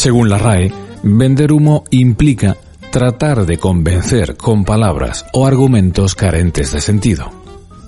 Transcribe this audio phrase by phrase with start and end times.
[0.00, 0.72] Según la RAE,
[1.02, 2.56] vender humo implica
[2.90, 7.30] tratar de convencer con palabras o argumentos carentes de sentido.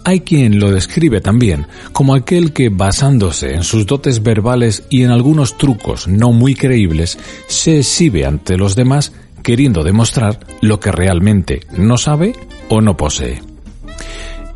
[0.05, 5.11] Hay quien lo describe también como aquel que, basándose en sus dotes verbales y en
[5.11, 11.61] algunos trucos no muy creíbles, se exhibe ante los demás queriendo demostrar lo que realmente
[11.79, 12.35] no sabe
[12.69, 13.41] o no posee.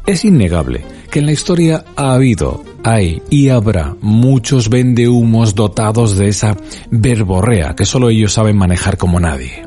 [0.07, 6.29] Es innegable que en la historia ha habido, hay y habrá muchos vendehumos dotados de
[6.29, 6.57] esa
[6.89, 9.67] verborrea que solo ellos saben manejar como nadie.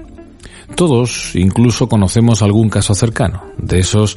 [0.75, 4.15] Todos incluso conocemos algún caso cercano, de esos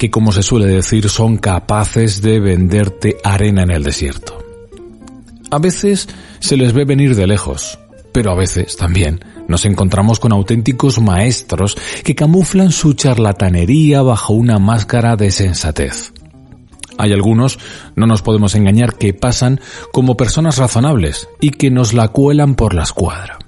[0.00, 4.36] que como se suele decir son capaces de venderte arena en el desierto.
[5.52, 6.08] A veces
[6.40, 7.78] se les ve venir de lejos,
[8.10, 14.58] pero a veces también nos encontramos con auténticos maestros que camuflan su charlatanería bajo una
[14.58, 16.13] máscara de sensatez.
[16.98, 17.58] Hay algunos,
[17.96, 19.60] no nos podemos engañar, que pasan
[19.92, 23.38] como personas razonables y que nos la cuelan por la escuadra.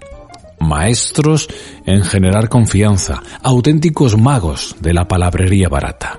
[0.59, 1.49] Maestros
[1.85, 6.19] en generar confianza, auténticos magos de la palabrería barata.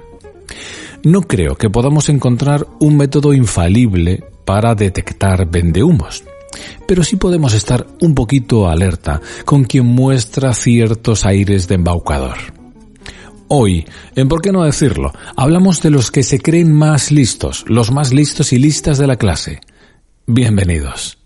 [1.04, 6.24] No creo que podamos encontrar un método infalible para detectar vendehumos,
[6.88, 12.57] pero sí podemos estar un poquito alerta con quien muestra ciertos aires de embaucador.
[13.50, 13.86] Hoy,
[14.16, 18.14] en por qué no decirlo, hablamos de los que se creen más listos, los más
[18.14, 19.62] listos y listas de la clase.
[20.26, 21.18] Bienvenidos.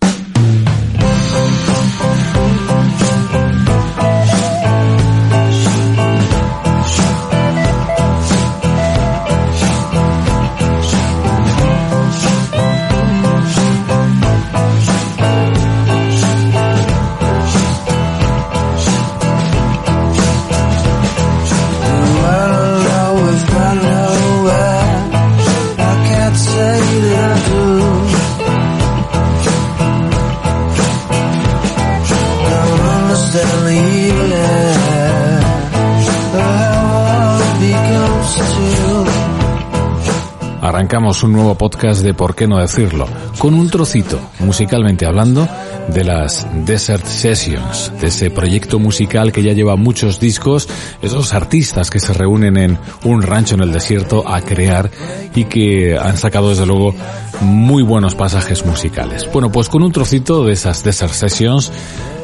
[40.71, 43.05] Arrancamos un nuevo podcast de Por qué no decirlo,
[43.39, 45.45] con un trocito, musicalmente hablando,
[45.89, 50.69] de las Desert Sessions, de ese proyecto musical que ya lleva muchos discos,
[51.01, 54.89] esos artistas que se reúnen en un rancho en el desierto a crear
[55.35, 56.95] y que han sacado desde luego
[57.41, 59.27] muy buenos pasajes musicales.
[59.33, 61.69] Bueno, pues con un trocito de esas Desert Sessions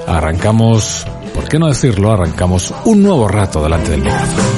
[0.08, 2.14] arrancamos, ¿por qué no decirlo?
[2.14, 4.57] Arrancamos un nuevo rato delante del micrófono.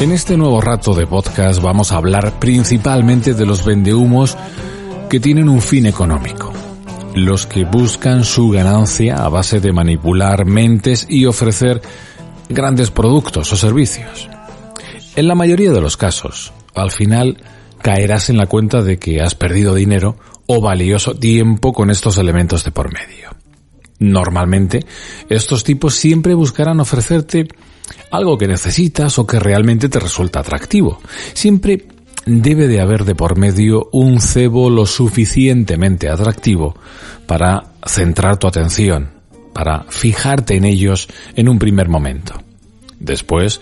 [0.00, 4.36] En este nuevo rato de podcast vamos a hablar principalmente de los vendehumos
[5.08, 6.52] que tienen un fin económico.
[7.14, 11.80] Los que buscan su ganancia a base de manipular mentes y ofrecer
[12.48, 14.28] grandes productos o servicios.
[15.14, 17.36] En la mayoría de los casos, al final
[17.82, 20.16] caerás en la cuenta de que has perdido dinero
[20.46, 23.30] o valioso tiempo con estos elementos de por medio.
[23.98, 24.80] Normalmente,
[25.28, 27.46] estos tipos siempre buscarán ofrecerte
[28.10, 31.00] algo que necesitas o que realmente te resulta atractivo.
[31.34, 31.86] Siempre
[32.24, 36.74] debe de haber de por medio un cebo lo suficientemente atractivo
[37.26, 39.10] para centrar tu atención,
[39.52, 42.34] para fijarte en ellos en un primer momento.
[42.98, 43.60] Después,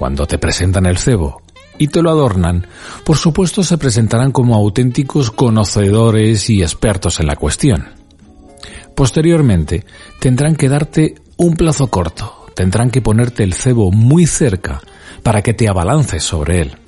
[0.00, 1.42] cuando te presentan el cebo
[1.76, 2.66] y te lo adornan,
[3.04, 7.90] por supuesto se presentarán como auténticos conocedores y expertos en la cuestión.
[8.96, 9.84] Posteriormente,
[10.18, 14.80] tendrán que darte un plazo corto, tendrán que ponerte el cebo muy cerca
[15.22, 16.78] para que te abalances sobre él.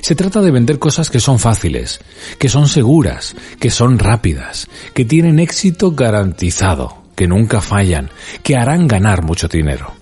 [0.00, 2.00] Se trata de vender cosas que son fáciles,
[2.38, 8.08] que son seguras, que son rápidas, que tienen éxito garantizado, que nunca fallan,
[8.42, 9.92] que harán ganar mucho dinero.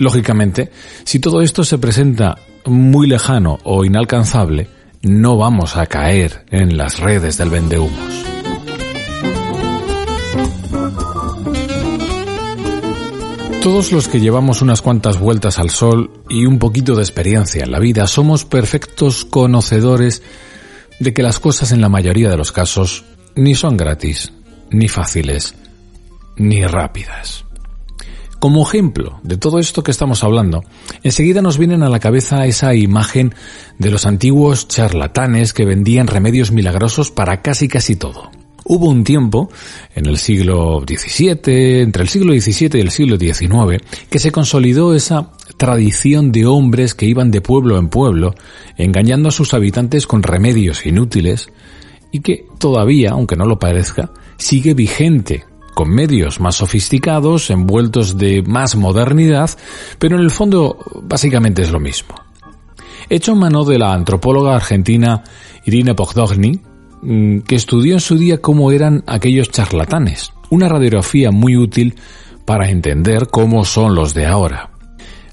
[0.00, 0.70] Lógicamente,
[1.04, 4.66] si todo esto se presenta muy lejano o inalcanzable,
[5.02, 8.24] no vamos a caer en las redes del vendehumos.
[13.62, 17.70] Todos los que llevamos unas cuantas vueltas al sol y un poquito de experiencia en
[17.70, 20.22] la vida somos perfectos conocedores
[20.98, 23.04] de que las cosas en la mayoría de los casos
[23.36, 24.32] ni son gratis,
[24.70, 25.54] ni fáciles,
[26.36, 27.44] ni rápidas.
[28.40, 30.64] Como ejemplo de todo esto que estamos hablando,
[31.02, 33.34] enseguida nos vienen a la cabeza esa imagen
[33.78, 38.30] de los antiguos charlatanes que vendían remedios milagrosos para casi casi todo.
[38.64, 39.50] Hubo un tiempo,
[39.94, 44.94] en el siglo XVII, entre el siglo XVII y el siglo XIX, que se consolidó
[44.94, 48.34] esa tradición de hombres que iban de pueblo en pueblo,
[48.78, 51.50] engañando a sus habitantes con remedios inútiles,
[52.10, 58.42] y que todavía, aunque no lo parezca, sigue vigente con medios más sofisticados, envueltos de
[58.42, 59.50] más modernidad,
[59.98, 62.14] pero en el fondo básicamente es lo mismo.
[63.08, 65.24] Hecho en mano de la antropóloga argentina
[65.64, 66.60] Irina Pogdogni,
[67.02, 71.96] mm, que estudió en su día cómo eran aquellos charlatanes, una radiografía muy útil
[72.44, 74.70] para entender cómo son los de ahora.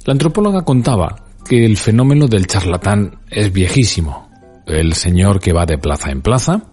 [0.06, 4.30] La antropóloga contaba que el fenómeno del charlatán es viejísimo.
[4.66, 6.64] El señor que va de plaza en plaza,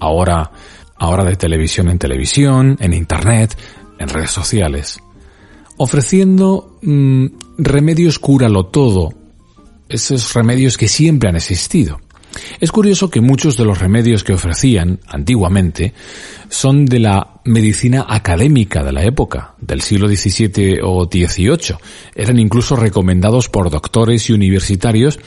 [0.00, 0.50] ahora
[0.96, 3.56] ahora de televisión en televisión, en Internet,
[3.98, 5.00] en redes sociales,
[5.76, 7.26] ofreciendo mm,
[7.58, 9.12] remedios cúralo todo,
[9.88, 12.00] esos remedios que siempre han existido.
[12.60, 15.94] Es curioso que muchos de los remedios que ofrecían antiguamente
[16.48, 21.76] son de la medicina académica de la época, del siglo XVII o XVIII.
[22.14, 25.18] Eran incluso recomendados por doctores y universitarios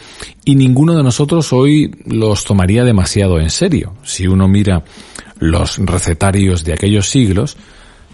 [0.46, 3.94] y ninguno de nosotros hoy los tomaría demasiado en serio.
[4.04, 4.84] Si uno mira
[5.40, 7.58] los recetarios de aquellos siglos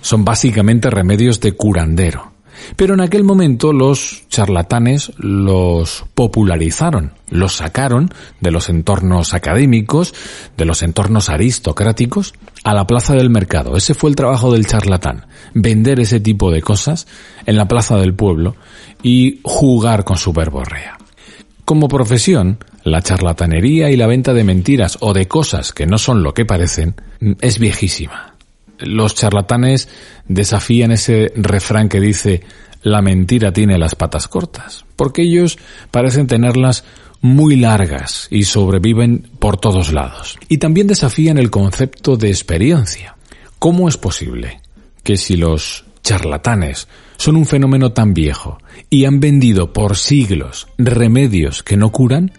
[0.02, 2.34] son básicamente remedios de curandero.
[2.76, 8.10] Pero en aquel momento los charlatanes los popularizaron, los sacaron
[8.40, 10.14] de los entornos académicos,
[10.56, 12.34] de los entornos aristocráticos,
[12.64, 13.76] a la plaza del mercado.
[13.76, 17.08] Ese fue el trabajo del charlatán, vender ese tipo de cosas
[17.46, 18.56] en la plaza del pueblo
[19.02, 20.98] y jugar con su verborrea.
[21.66, 26.22] Como profesión, la charlatanería y la venta de mentiras o de cosas que no son
[26.22, 26.96] lo que parecen
[27.40, 28.36] es viejísima.
[28.80, 29.88] Los charlatanes
[30.28, 32.44] desafían ese refrán que dice
[32.82, 35.58] la mentira tiene las patas cortas, porque ellos
[35.90, 36.84] parecen tenerlas
[37.22, 40.38] muy largas y sobreviven por todos lados.
[40.50, 43.16] Y también desafían el concepto de experiencia.
[43.58, 44.60] ¿Cómo es posible
[45.04, 48.58] que si los charlatanes son un fenómeno tan viejo
[48.90, 52.32] y han vendido por siglos remedios que no curan,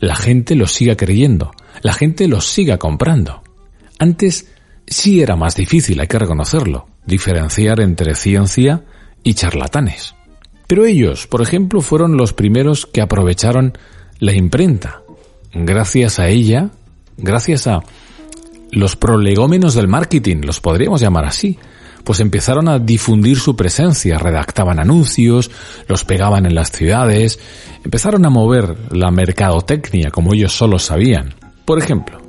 [0.00, 1.52] la gente los siga creyendo,
[1.82, 3.42] la gente los siga comprando.
[3.98, 4.52] Antes
[4.86, 8.84] sí era más difícil, hay que reconocerlo, diferenciar entre ciencia
[9.22, 10.14] y charlatanes.
[10.66, 13.76] Pero ellos, por ejemplo, fueron los primeros que aprovecharon
[14.18, 15.02] la imprenta.
[15.52, 16.70] Gracias a ella,
[17.16, 17.82] gracias a
[18.70, 21.58] los prolegómenos del marketing, los podríamos llamar así,
[22.04, 25.50] pues empezaron a difundir su presencia, redactaban anuncios,
[25.88, 27.38] los pegaban en las ciudades,
[27.82, 31.34] empezaron a mover la mercadotecnia como ellos solo sabían.
[31.64, 32.20] Por ejemplo,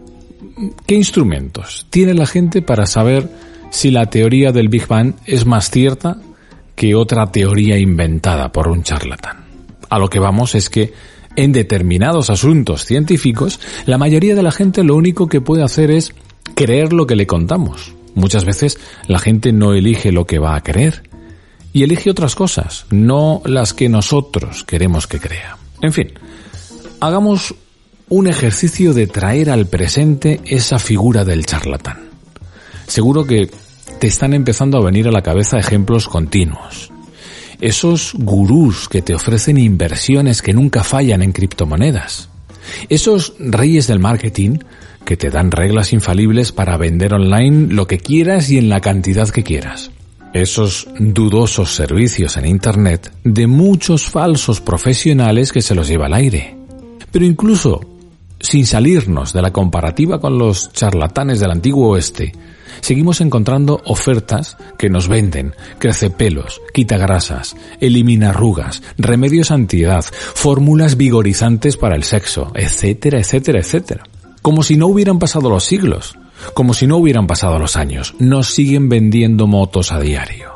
[0.88, 3.30] ¿qué instrumentos tiene la gente para saber
[3.70, 6.18] si la teoría del Big Bang es más cierta
[6.76, 9.46] que otra teoría inventada por un charlatán?
[9.90, 10.94] A lo que vamos es que
[11.36, 16.14] en determinados asuntos científicos, la mayoría de la gente lo único que puede hacer es
[16.56, 17.95] creer lo que le contamos.
[18.16, 21.04] Muchas veces la gente no elige lo que va a creer
[21.74, 25.58] y elige otras cosas, no las que nosotros queremos que crea.
[25.82, 26.14] En fin,
[27.02, 27.54] hagamos
[28.08, 32.10] un ejercicio de traer al presente esa figura del charlatán.
[32.88, 33.50] Seguro que
[34.00, 36.92] te están empezando a venir a la cabeza ejemplos continuos.
[37.60, 42.30] Esos gurús que te ofrecen inversiones que nunca fallan en criptomonedas.
[42.90, 44.60] Esos reyes del marketing
[45.06, 49.30] que te dan reglas infalibles para vender online lo que quieras y en la cantidad
[49.30, 49.92] que quieras.
[50.34, 56.58] Esos dudosos servicios en Internet de muchos falsos profesionales que se los lleva al aire.
[57.12, 57.80] Pero incluso,
[58.42, 62.34] sin salirnos de la comparativa con los charlatanes del antiguo oeste,
[62.82, 70.98] seguimos encontrando ofertas que nos venden, crece pelos, quita grasas, elimina arrugas, remedios antiedad, fórmulas
[70.98, 74.04] vigorizantes para el sexo, etcétera, etcétera, etcétera
[74.46, 76.20] como si no hubieran pasado los siglos,
[76.54, 78.14] como si no hubieran pasado los años.
[78.20, 80.52] Nos siguen vendiendo motos a diario.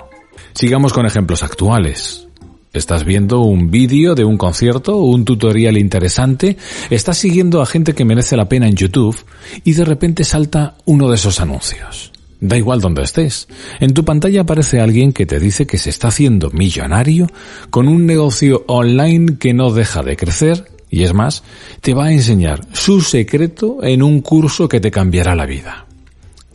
[0.54, 2.28] Sigamos con ejemplos actuales.
[2.72, 6.56] Estás viendo un vídeo de un concierto, un tutorial interesante,
[6.92, 9.18] estás siguiendo a gente que merece la pena en YouTube
[9.64, 12.12] y de repente salta uno de esos anuncios.
[12.40, 13.48] Da igual donde estés.
[13.80, 17.26] En tu pantalla aparece alguien que te dice que se está haciendo millonario
[17.72, 21.44] con un negocio online que no deja de crecer y es más,
[21.82, 25.86] te va a enseñar su secreto en un curso que te cambiará la vida.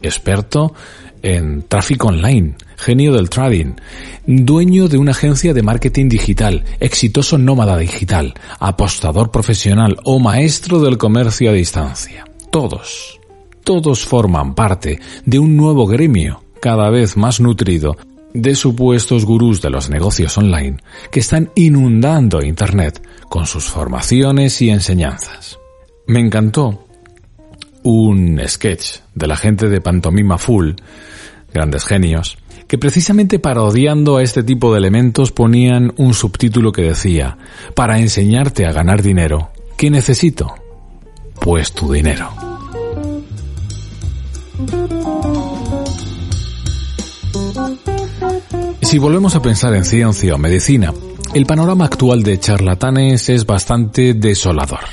[0.03, 0.75] Experto
[1.23, 3.73] en tráfico online, genio del trading,
[4.27, 10.99] dueño de una agencia de marketing digital, exitoso nómada digital, apostador profesional o maestro del
[10.99, 12.25] comercio a distancia.
[12.51, 13.19] Todos,
[13.63, 17.97] todos forman parte de un nuevo gremio cada vez más nutrido
[18.35, 20.79] de supuestos gurús de los negocios online
[21.11, 25.59] que están inundando Internet con sus formaciones y enseñanzas.
[26.07, 26.87] Me encantó
[27.85, 30.73] un sketch de la gente de Pantomima Full,
[31.53, 32.37] grandes genios,
[32.67, 37.39] que precisamente parodiando a este tipo de elementos ponían un subtítulo que decía,
[37.75, 40.55] para enseñarte a ganar dinero, ¿qué necesito?
[41.41, 42.31] Pues tu dinero.
[48.95, 50.95] Si volvemos a pensar en ciencia o medicina,
[51.35, 54.85] el panorama actual de charlatanes es bastante desolador.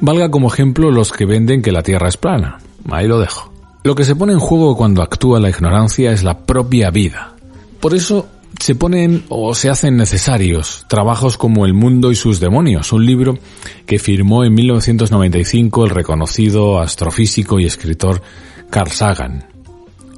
[0.00, 2.58] Valga como ejemplo los que venden que la Tierra es plana.
[2.90, 3.52] Ahí lo dejo.
[3.84, 7.36] Lo que se pone en juego cuando actúa la ignorancia es la propia vida.
[7.78, 8.26] Por eso
[8.58, 13.38] se ponen o se hacen necesarios trabajos como El mundo y sus demonios, un libro
[13.86, 18.22] que firmó en 1995 el reconocido astrofísico y escritor
[18.70, 19.46] Carl Sagan.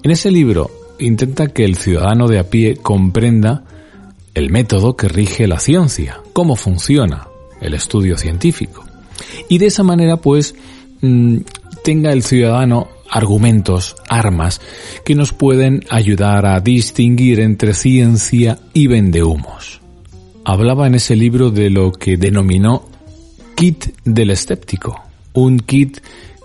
[0.03, 3.65] En ese libro intenta que el ciudadano de a pie comprenda
[4.35, 7.29] el método que rige la ciencia, cómo funciona
[7.61, 8.85] el estudio científico.
[9.49, 10.55] Y de esa manera, pues,
[11.01, 11.39] mm,
[11.85, 14.61] tenga el ciudadano argumentos, armas,
[15.05, 19.81] que nos pueden ayudar a distinguir entre ciencia y vendehumos.
[20.45, 22.89] Hablaba en ese libro de lo que denominó
[23.55, 24.99] kit del escéptico,
[25.35, 25.99] un kit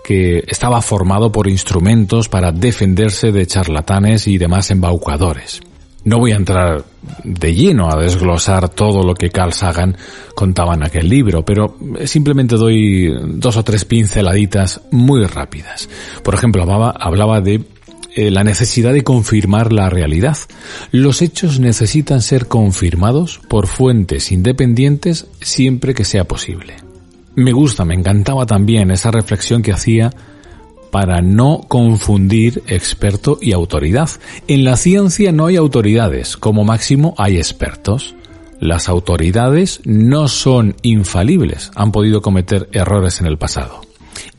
[0.08, 5.60] que estaba formado por instrumentos para defenderse de charlatanes y demás embaucadores.
[6.04, 6.82] No voy a entrar
[7.24, 9.98] de lleno a desglosar todo lo que Carl Sagan
[10.34, 15.90] contaba en aquel libro, pero simplemente doy dos o tres pinceladitas muy rápidas.
[16.22, 17.64] Por ejemplo, hablaba, de
[18.16, 20.38] eh, la necesidad de confirmar la realidad.
[20.90, 26.87] Los hechos necesitan ser confirmados por fuentes independientes siempre que sea posible.
[27.38, 30.10] Me gusta, me encantaba también esa reflexión que hacía
[30.90, 34.10] para no confundir experto y autoridad.
[34.48, 38.16] En la ciencia no hay autoridades, como máximo hay expertos.
[38.58, 43.82] Las autoridades no son infalibles, han podido cometer errores en el pasado.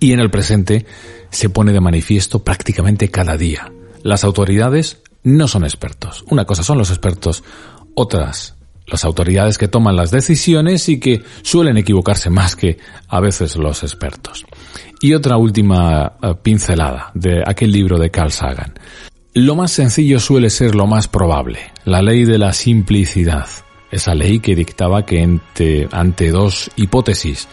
[0.02, 0.86] Y en el presente
[1.30, 3.72] se pone de manifiesto prácticamente cada día.
[4.04, 6.26] Las autoridades no son expertos.
[6.30, 7.46] Una cosa son los expertos,
[7.96, 8.59] otras
[8.92, 12.78] las autoridades que toman las decisiones y que suelen equivocarse más que
[13.08, 14.46] a veces los expertos.
[15.02, 18.74] Y otra última eh, pincelada de aquel libro de Carl Sagan.
[19.34, 23.48] Lo más sencillo suele ser lo más probable, la ley de la simplicidad,
[23.92, 27.48] esa ley que dictaba que ante, ante dos hipótesis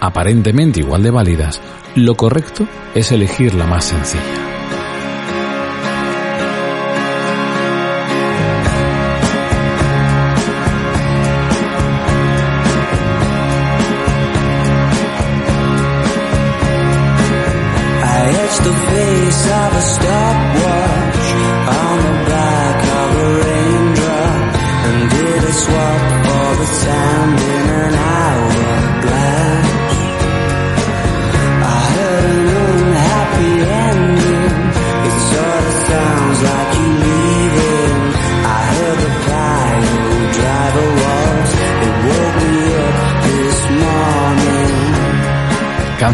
[0.00, 1.60] aparentemente igual de válidas,
[1.94, 4.51] lo correcto es elegir la más sencilla.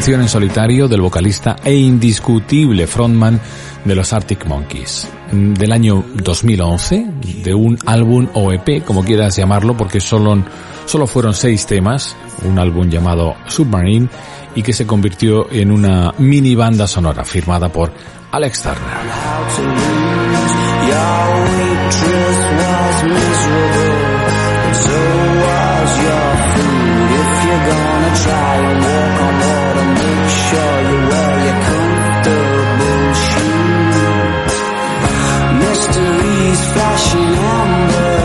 [0.09, 3.39] Canción en solitario del vocalista e indiscutible frontman
[3.85, 7.11] de los Arctic Monkeys, del año 2011,
[7.45, 10.43] de un álbum o EP, como quieras llamarlo, porque solo,
[10.87, 14.09] solo fueron seis temas, un álbum llamado Submarine,
[14.55, 17.93] y que se convirtió en una mini banda sonora firmada por
[18.33, 18.79] Alex Turner.
[30.43, 33.99] Sure you wear your comfortable shoes.
[36.75, 38.19] Flashing amber,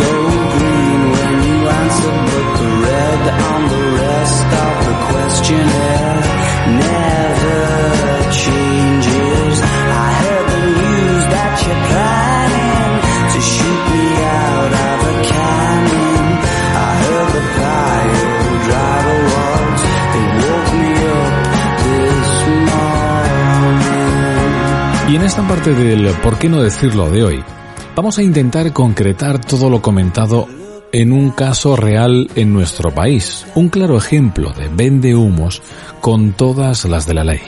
[0.00, 6.05] green when you answer, but the red on the rest of the questionnaire
[25.36, 27.44] esta parte del por qué no decirlo de hoy,
[27.94, 30.48] vamos a intentar concretar todo lo comentado
[30.92, 35.60] en un caso real en nuestro país, un claro ejemplo de vende humos
[36.00, 37.42] con todas las de la ley.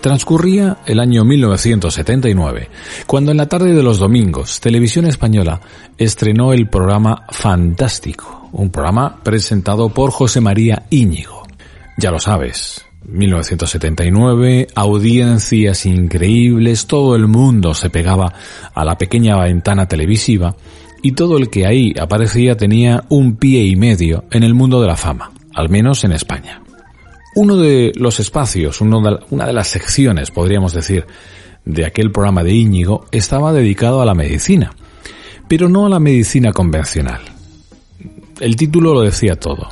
[0.00, 2.70] Transcurría el año 1979,
[3.04, 5.60] cuando en la tarde de los domingos Televisión Española
[5.98, 11.42] estrenó el programa Fantástico, un programa presentado por José María Íñigo.
[11.98, 18.32] Ya lo sabes, 1979, audiencias increíbles, todo el mundo se pegaba
[18.74, 20.56] a la pequeña ventana televisiva
[21.02, 24.86] y todo el que ahí aparecía tenía un pie y medio en el mundo de
[24.86, 26.62] la fama, al menos en España.
[27.36, 31.06] Uno de los espacios, una de las secciones, podríamos decir,
[31.64, 34.72] de aquel programa de Íñigo estaba dedicado a la medicina,
[35.48, 37.20] pero no a la medicina convencional.
[38.40, 39.68] El título lo decía todo.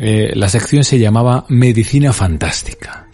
[0.00, 3.08] Eh, la sección se llamaba Medicina Fantástica.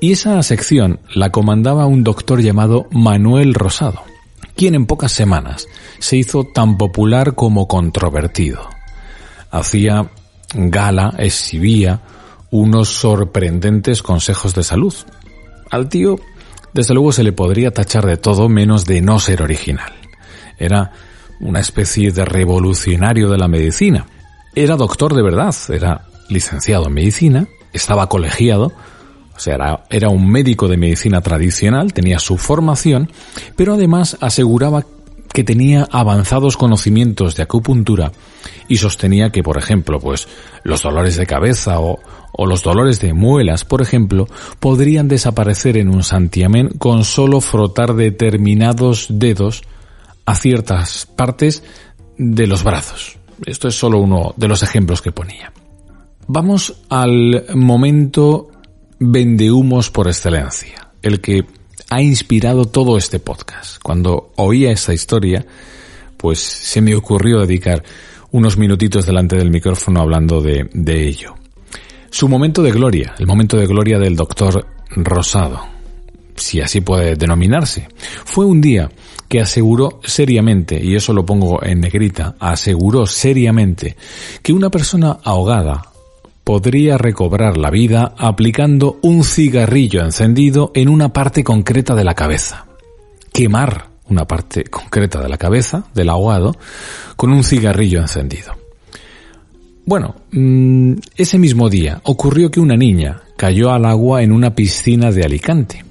[0.00, 4.04] Y esa sección la comandaba un doctor llamado Manuel Rosado,
[4.54, 5.66] quien en pocas semanas
[5.98, 8.60] se hizo tan popular como controvertido.
[9.50, 10.08] Hacía
[10.54, 12.00] gala, exhibía
[12.50, 14.94] unos sorprendentes consejos de salud.
[15.70, 16.16] Al tío,
[16.72, 19.92] desde luego, se le podría tachar de todo menos de no ser original.
[20.58, 20.92] Era
[21.40, 24.06] una especie de revolucionario de la medicina.
[24.54, 28.72] Era doctor de verdad, era licenciado en medicina, estaba colegiado,
[29.36, 33.10] o sea, era, un médico de medicina tradicional, tenía su formación,
[33.56, 34.84] pero además aseguraba
[35.32, 38.12] que tenía avanzados conocimientos de acupuntura
[38.68, 40.28] y sostenía que, por ejemplo, pues
[40.62, 42.00] los dolores de cabeza o,
[42.32, 47.94] o los dolores de muelas, por ejemplo, podrían desaparecer en un santiamén con solo frotar
[47.94, 49.62] determinados dedos
[50.26, 51.62] a ciertas partes
[52.18, 53.16] de los brazos.
[53.46, 55.52] Esto es solo uno de los ejemplos que ponía.
[56.32, 58.50] Vamos al momento
[59.00, 61.44] vendehumos por excelencia, el que
[61.90, 63.82] ha inspirado todo este podcast.
[63.82, 65.44] Cuando oía esta historia,
[66.16, 67.82] pues se me ocurrió dedicar
[68.30, 71.34] unos minutitos delante del micrófono hablando de, de ello.
[72.10, 75.66] Su momento de gloria, el momento de gloria del doctor Rosado,
[76.36, 77.88] si así puede denominarse,
[78.24, 78.88] fue un día
[79.26, 83.96] que aseguró seriamente, y eso lo pongo en negrita, aseguró seriamente
[84.44, 85.89] que una persona ahogada
[86.44, 92.66] podría recobrar la vida aplicando un cigarrillo encendido en una parte concreta de la cabeza.
[93.32, 96.56] Quemar una parte concreta de la cabeza del ahogado
[97.16, 98.54] con un cigarrillo encendido.
[99.86, 105.10] Bueno, mm, ese mismo día ocurrió que una niña cayó al agua en una piscina
[105.10, 105.84] de Alicante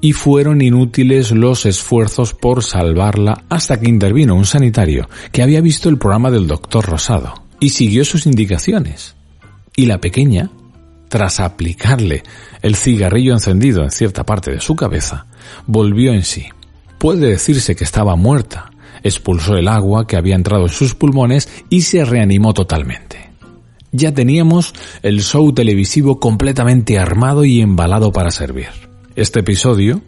[0.00, 5.88] y fueron inútiles los esfuerzos por salvarla hasta que intervino un sanitario que había visto
[5.88, 9.14] el programa del doctor Rosado y siguió sus indicaciones.
[9.76, 10.50] Y la pequeña,
[11.08, 12.22] tras aplicarle
[12.62, 15.26] el cigarrillo encendido en cierta parte de su cabeza,
[15.66, 16.46] volvió en sí.
[16.98, 18.70] Puede decirse que estaba muerta,
[19.02, 23.30] expulsó el agua que había entrado en sus pulmones y se reanimó totalmente.
[23.92, 28.68] Ya teníamos el show televisivo completamente armado y embalado para servir.
[29.16, 30.02] Este episodio,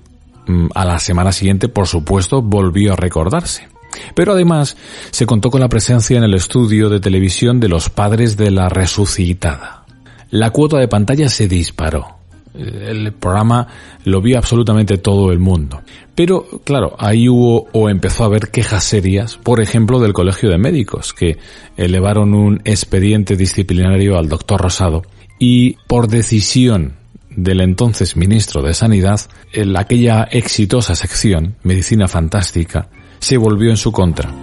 [0.46, 3.71] mm, a la semana siguiente, por supuesto, volvió a recordarse.
[4.14, 4.76] Pero además
[5.10, 8.68] se contó con la presencia en el estudio de televisión de los padres de la
[8.68, 9.84] resucitada.
[10.30, 12.22] La cuota de pantalla se disparó
[12.54, 13.66] el programa
[14.04, 15.82] lo vio absolutamente todo el mundo.
[16.14, 20.58] Pero, claro, ahí hubo o empezó a haber quejas serias, por ejemplo, del Colegio de
[20.58, 21.38] Médicos, que
[21.76, 25.02] elevaron un expediente disciplinario al doctor Rosado
[25.38, 26.94] y por decisión
[27.30, 29.20] del entonces ministro de Sanidad,
[29.54, 32.88] en aquella exitosa sección, Medicina Fantástica,
[33.22, 34.34] se volvió en su contra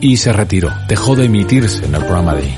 [0.00, 2.52] y se retiró, dejó de emitirse en el programa de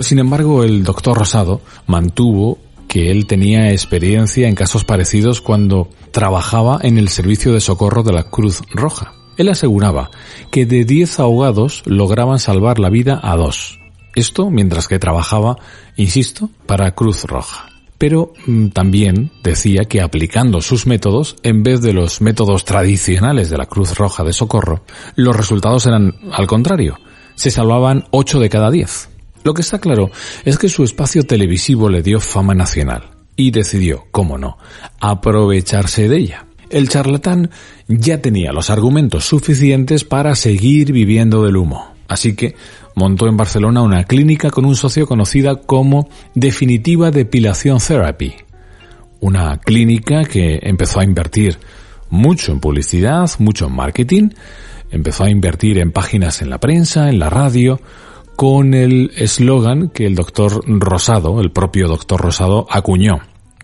[0.00, 6.80] Sin embargo, el doctor Rosado mantuvo que él tenía experiencia en casos parecidos cuando trabajaba
[6.82, 9.12] en el servicio de socorro de la Cruz Roja.
[9.36, 10.10] Él aseguraba
[10.50, 13.81] que de 10 ahogados lograban salvar la vida a dos.
[14.14, 15.56] Esto mientras que trabajaba,
[15.96, 17.66] insisto, para Cruz Roja.
[17.98, 23.58] Pero mm, también decía que aplicando sus métodos, en vez de los métodos tradicionales de
[23.58, 26.98] la Cruz Roja de socorro, los resultados eran al contrario.
[27.36, 29.08] Se salvaban 8 de cada 10.
[29.44, 30.10] Lo que está claro
[30.44, 34.58] es que su espacio televisivo le dio fama nacional y decidió, cómo no,
[35.00, 36.46] aprovecharse de ella.
[36.70, 37.50] El charlatán
[37.86, 41.92] ya tenía los argumentos suficientes para seguir viviendo del humo.
[42.08, 42.56] Así que
[42.94, 48.34] montó en Barcelona una clínica con un socio conocida como Definitiva Depilación Therapy.
[49.20, 51.58] Una clínica que empezó a invertir
[52.10, 54.28] mucho en publicidad, mucho en marketing,
[54.90, 57.80] empezó a invertir en páginas en la prensa, en la radio,
[58.36, 63.20] con el eslogan que el doctor Rosado, el propio doctor Rosado, acuñó.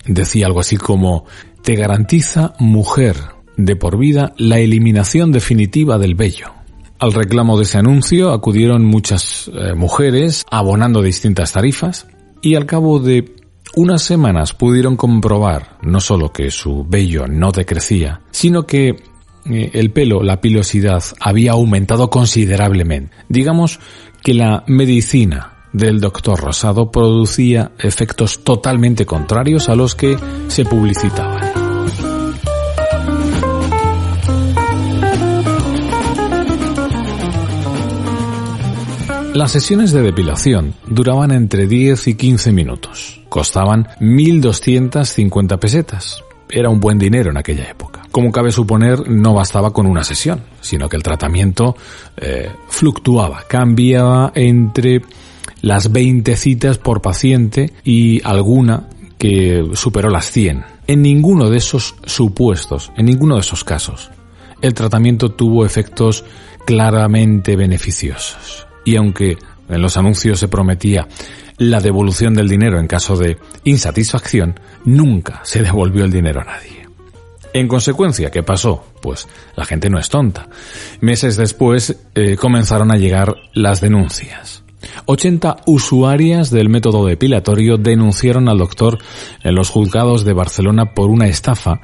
[0.07, 1.27] Decía algo así como,
[1.62, 3.17] te garantiza mujer
[3.57, 6.58] de por vida la eliminación definitiva del vello.
[6.99, 12.09] Al reclamo de ese anuncio acudieron muchas eh, mujeres abonando distintas tarifas
[12.43, 13.37] y al cabo de
[13.77, 18.97] unas semanas pudieron comprobar no solo que su vello no decrecía, sino que
[19.47, 23.15] eh, el pelo, la pilosidad, había aumentado considerablemente.
[23.29, 23.79] Digamos
[24.23, 31.68] que la medicina del doctor Rosado producía efectos totalmente contrarios a los que se publicitaban.
[39.38, 43.20] Las sesiones de depilación duraban entre 10 y 15 minutos.
[43.29, 46.24] Costaban 1.250 pesetas.
[46.51, 48.03] Era un buen dinero en aquella época.
[48.11, 51.77] Como cabe suponer, no bastaba con una sesión, sino que el tratamiento
[52.16, 55.03] eh, fluctuaba, cambiaba entre
[55.62, 60.64] las 20 citas por paciente y alguna que superó las 100.
[60.88, 64.11] En ninguno de esos supuestos, en ninguno de esos casos,
[64.62, 66.24] el tratamiento tuvo efectos
[66.66, 69.37] claramente beneficiosos y aunque
[69.68, 71.07] en los anuncios se prometía
[71.59, 76.88] la devolución del dinero en caso de insatisfacción, nunca se devolvió el dinero a nadie.
[77.53, 78.87] En consecuencia, ¿qué pasó?
[79.03, 80.48] Pues la gente no es tonta.
[81.03, 84.64] Meses después eh, comenzaron a llegar las denuncias.
[85.05, 88.96] 80 usuarias del método depilatorio denunciaron al doctor
[89.44, 91.83] en los juzgados de Barcelona por una estafa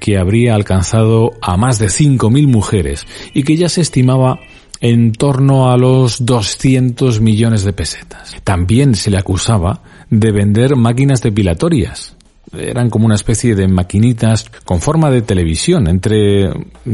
[0.00, 4.40] que habría alcanzado a más de 5.000 mujeres y que ya se estimaba
[4.88, 8.36] en torno a los 200 millones de pesetas.
[8.44, 12.14] También se le acusaba de vender máquinas depilatorias.
[12.56, 16.50] Eran como una especie de maquinitas con forma de televisión, entre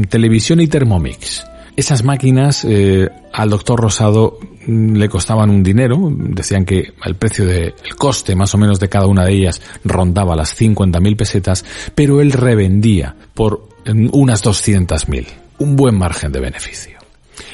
[0.09, 1.45] televisión y Thermomix.
[1.75, 7.45] Esas máquinas eh, al doctor Rosado mm, le costaban un dinero, decían que el precio
[7.45, 11.63] de, el coste más o menos de cada una de ellas rondaba las 50.000 pesetas,
[11.93, 15.27] pero él revendía por mm, unas 200.000,
[15.59, 17.02] un buen margen de beneficio.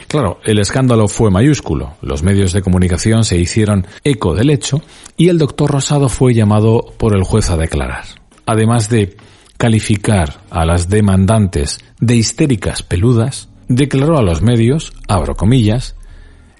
[0.07, 1.95] Claro, el escándalo fue mayúsculo.
[2.01, 4.81] Los medios de comunicación se hicieron eco del hecho
[5.17, 8.05] y el doctor Rosado fue llamado por el juez a declarar.
[8.45, 9.17] Además de
[9.57, 15.95] calificar a las demandantes de histéricas peludas, declaró a los medios, abro comillas,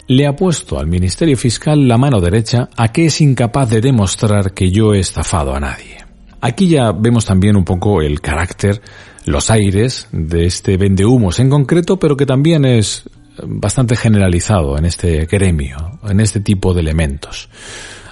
[0.07, 4.53] le ha puesto al Ministerio Fiscal la mano derecha a que es incapaz de demostrar
[4.53, 5.97] que yo he estafado a nadie.
[6.41, 8.81] Aquí ya vemos también un poco el carácter,
[9.25, 13.03] los aires de este vendehumos en concreto, pero que también es
[13.45, 17.49] bastante generalizado en este gremio, en este tipo de elementos.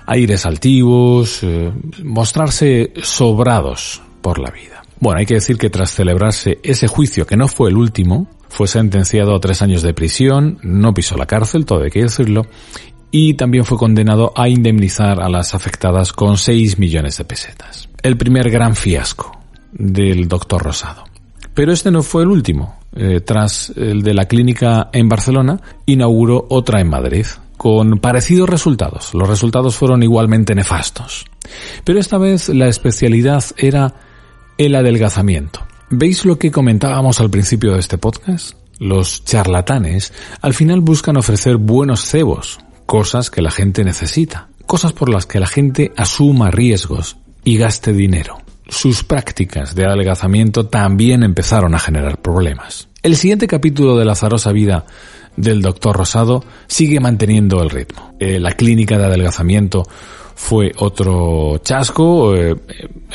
[0.05, 1.71] Aires altivos, eh,
[2.03, 4.83] mostrarse sobrados por la vida.
[4.99, 8.67] Bueno, hay que decir que tras celebrarse ese juicio, que no fue el último, fue
[8.67, 12.47] sentenciado a tres años de prisión, no pisó la cárcel, todo hay que decirlo,
[13.11, 17.89] y también fue condenado a indemnizar a las afectadas con 6 millones de pesetas.
[18.01, 19.36] El primer gran fiasco
[19.77, 21.03] del doctor Rosado.
[21.53, 22.77] Pero este no fue el último.
[22.95, 27.25] Eh, tras el de la clínica en Barcelona, inauguró otra en Madrid,
[27.57, 29.13] con parecidos resultados.
[29.13, 31.25] Los resultados fueron igualmente nefastos.
[31.83, 33.93] Pero esta vez la especialidad era
[34.57, 35.61] el adelgazamiento.
[35.89, 38.55] ¿Veis lo que comentábamos al principio de este podcast?
[38.79, 45.09] Los charlatanes al final buscan ofrecer buenos cebos, cosas que la gente necesita, cosas por
[45.09, 48.37] las que la gente asuma riesgos y gaste dinero
[48.69, 52.87] sus prácticas de adelgazamiento también empezaron a generar problemas.
[53.03, 54.85] El siguiente capítulo de la azarosa vida
[55.35, 58.15] del doctor Rosado sigue manteniendo el ritmo.
[58.19, 59.87] Eh, la clínica de adelgazamiento
[60.35, 62.55] fue otro chasco, eh,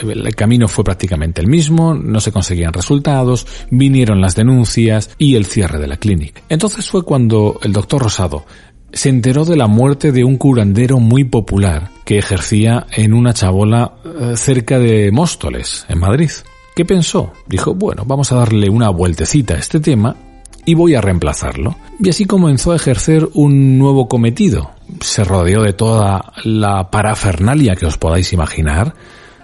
[0.03, 5.47] el camino fue prácticamente el mismo, no se conseguían resultados, vinieron las denuncias y el
[5.47, 6.43] cierre de la clínica.
[6.49, 8.45] Entonces fue cuando el doctor Rosado
[8.93, 13.95] se enteró de la muerte de un curandero muy popular que ejercía en una chabola
[14.05, 16.31] eh, cerca de Móstoles, en Madrid.
[16.75, 17.33] ¿Qué pensó?
[17.47, 20.17] Dijo, bueno, vamos a darle una vueltecita a este tema
[20.65, 21.77] y voy a reemplazarlo.
[21.99, 24.71] Y así comenzó a ejercer un nuevo cometido.
[25.01, 28.95] Se rodeó de toda la parafernalia que os podáis imaginar,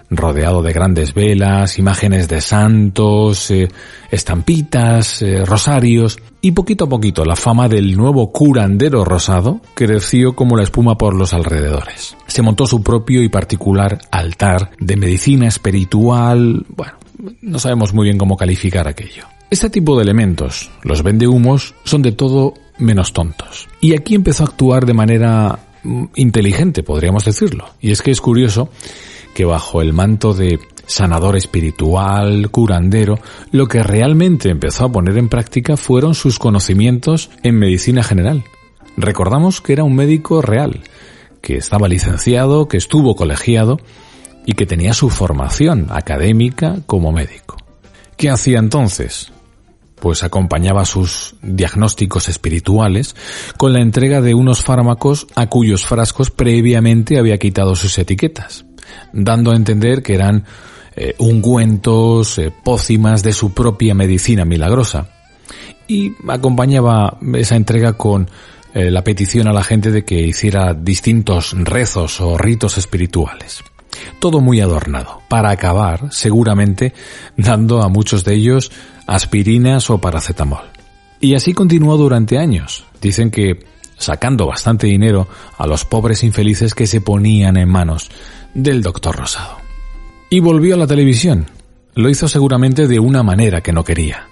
[0.09, 3.67] rodeado de grandes velas, imágenes de santos, eh,
[4.11, 10.55] estampitas, eh, rosarios, y poquito a poquito la fama del nuevo curandero rosado creció como
[10.55, 12.15] la espuma por los alrededores.
[12.27, 16.93] Se montó su propio y particular altar de medicina espiritual, bueno,
[17.41, 19.25] no sabemos muy bien cómo calificar aquello.
[19.49, 23.67] Este tipo de elementos, los vendehumos, son de todo menos tontos.
[23.81, 27.65] Y aquí empezó a actuar de manera mm, inteligente, podríamos decirlo.
[27.81, 28.69] Y es que es curioso
[29.39, 33.19] que bajo el manto de sanador espiritual, curandero,
[33.53, 38.43] lo que realmente empezó a poner en práctica fueron sus conocimientos en medicina general.
[38.97, 40.81] Recordamos que era un médico real,
[41.41, 43.79] que estaba licenciado, que estuvo colegiado
[44.45, 47.55] y que tenía su formación académica como médico.
[48.17, 49.31] ¿Qué hacía entonces?
[50.01, 53.15] Pues acompañaba sus diagnósticos espirituales
[53.55, 58.65] con la entrega de unos fármacos a cuyos frascos previamente había quitado sus etiquetas,
[59.13, 60.45] dando a entender que eran
[60.95, 65.07] eh, ungüentos, eh, pócimas de su propia medicina milagrosa.
[65.87, 68.29] Y acompañaba esa entrega con
[68.73, 73.63] eh, la petición a la gente de que hiciera distintos rezos o ritos espirituales.
[74.19, 76.93] Todo muy adornado, para acabar, seguramente,
[77.37, 78.71] dando a muchos de ellos
[79.07, 80.69] aspirinas o paracetamol.
[81.19, 82.85] Y así continuó durante años.
[83.01, 83.65] Dicen que
[83.99, 88.09] sacando bastante dinero a los pobres infelices que se ponían en manos
[88.55, 89.57] del doctor Rosado.
[90.31, 91.45] Y volvió a la televisión.
[91.93, 94.29] Lo hizo seguramente de una manera que no quería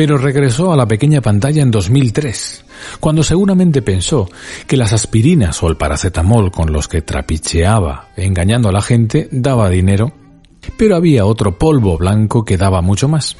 [0.00, 2.64] pero regresó a la pequeña pantalla en 2003,
[3.00, 4.30] cuando seguramente pensó
[4.66, 9.68] que las aspirinas o el paracetamol con los que trapicheaba engañando a la gente daba
[9.68, 10.12] dinero,
[10.78, 13.36] pero había otro polvo blanco que daba mucho más.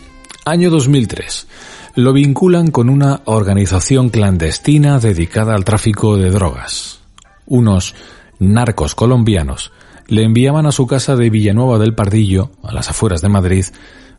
[0.51, 1.47] Año 2003.
[1.95, 6.99] Lo vinculan con una organización clandestina dedicada al tráfico de drogas.
[7.47, 7.95] Unos
[8.41, 9.71] narcos colombianos
[10.09, 13.65] le enviaban a su casa de Villanueva del Pardillo, a las afueras de Madrid,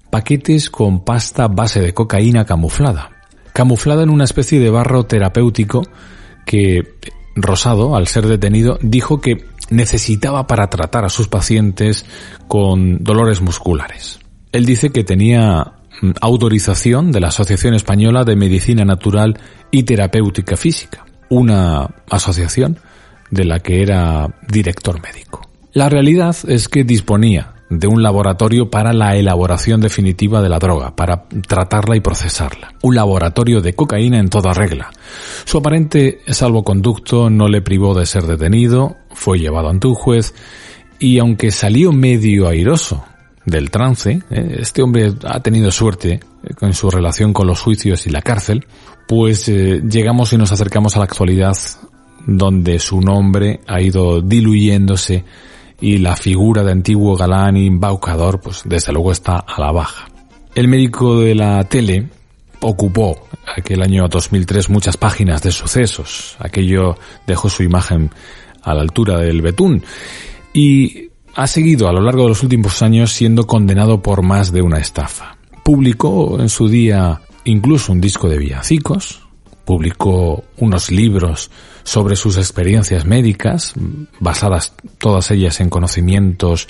[0.10, 3.10] paquetes con pasta base de cocaína camuflada,
[3.52, 5.84] camuflada en una especie de barro terapéutico
[6.46, 6.96] que
[7.36, 12.06] Rosado, al ser detenido, dijo que necesitaba para tratar a sus pacientes
[12.48, 14.20] con dolores musculares.
[14.54, 15.74] Él dice que tenía
[16.20, 19.40] autorización de la Asociación Española de Medicina Natural
[19.72, 22.80] y Terapéutica Física, una asociación
[23.30, 25.50] de la que era director médico.
[25.74, 30.94] La realidad es que disponía de un laboratorio para la elaboración definitiva de la droga,
[30.94, 32.74] para tratarla y procesarla.
[32.82, 34.92] Un laboratorio de cocaína en toda regla.
[35.46, 40.36] Su aparente salvoconducto no le privó de ser detenido, fue llevado ante un juez
[41.00, 43.06] y aunque salió medio airoso
[43.46, 46.20] del trance, eh, este hombre ha tenido suerte
[46.60, 48.66] en su relación con los juicios y la cárcel,
[49.08, 51.58] pues eh, llegamos y nos acercamos a la actualidad
[52.26, 55.26] donde su nombre ha ido diluyéndose
[55.80, 60.08] y la figura de antiguo galán y embaucador, pues desde luego está a la baja.
[60.54, 62.10] El médico de la tele
[62.62, 63.28] ocupó
[63.58, 66.36] aquel año 2003 muchas páginas de sucesos.
[66.40, 68.12] Aquello dejó su imagen
[68.62, 69.84] a la altura del betún
[70.54, 74.62] y ha seguido a lo largo de los últimos años siendo condenado por más de
[74.62, 75.38] una estafa.
[75.64, 79.22] Publicó en su día incluso un disco de villancicos,
[79.66, 81.50] publicó unos libros
[81.84, 83.74] sobre sus experiencias médicas,
[84.20, 86.68] basadas todas ellas en conocimientos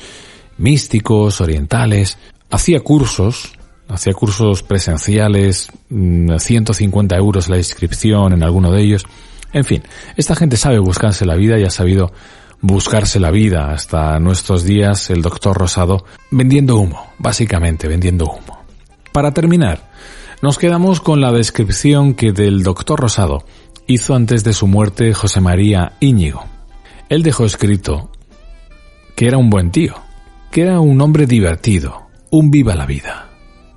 [0.57, 2.17] místicos, orientales.
[2.49, 3.53] Hacía cursos,
[3.87, 9.05] hacía cursos presenciales, 150 mm, euros la inscripción en alguno de ellos.
[9.53, 9.83] En fin,
[10.15, 12.13] esta gente sabe buscarse la vida y ha sabido
[12.61, 18.63] buscarse la vida hasta nuestros días el doctor Rosado vendiendo humo, básicamente vendiendo humo.
[19.11, 19.91] Para terminar,
[20.41, 23.43] nos quedamos con la descripción que del doctor Rosado
[23.87, 26.45] hizo antes de su muerte José María Íñigo.
[27.09, 28.11] Él dejó escrito
[29.15, 29.95] que era un buen tío,
[30.51, 33.29] que era un hombre divertido, un viva la vida.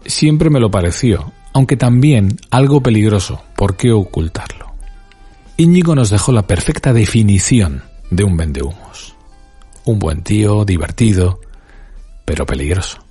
[0.07, 4.75] Siempre me lo pareció, aunque también algo peligroso, ¿por qué ocultarlo?
[5.57, 7.83] Íñigo nos dejó la perfecta definición
[8.15, 9.15] de un vendehumos.
[9.85, 11.41] Un buen tío, divertido,
[12.25, 13.05] pero peligroso.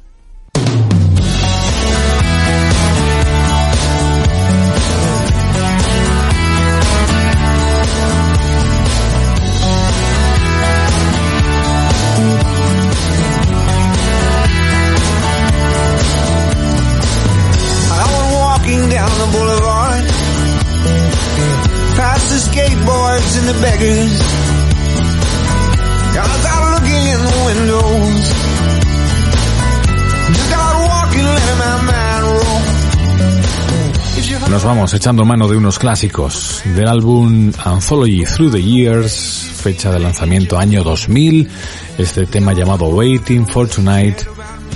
[34.49, 39.99] Nos vamos echando mano de unos clásicos del álbum Anthology Through the Years, fecha de
[39.99, 41.47] lanzamiento año 2000,
[41.97, 44.21] este tema llamado Waiting for Tonight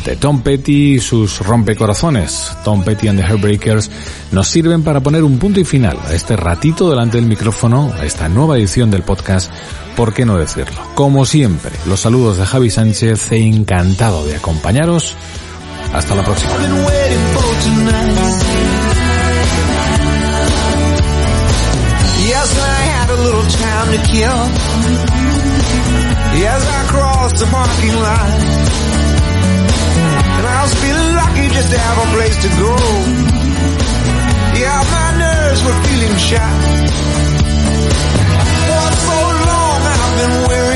[0.05, 3.89] de Tom Petty y sus rompecorazones, Tom Petty and the Heartbreakers,
[4.31, 8.05] nos sirven para poner un punto y final a este ratito delante del micrófono, a
[8.05, 9.51] esta nueva edición del podcast,
[9.95, 10.79] ¿por qué no decirlo?
[10.95, 15.15] Como siempre, los saludos de Javi Sánchez, encantado de acompañaros.
[15.93, 16.51] Hasta la próxima.
[30.67, 32.73] was feeling lucky just to have a place to go.
[34.61, 36.59] Yeah, my nerves were feeling shot.
[38.67, 39.17] For so
[39.49, 40.66] long I've been waiting.